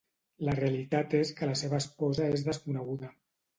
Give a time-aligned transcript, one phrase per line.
[0.47, 3.15] La realitat és que la seva esposa és desconeguda.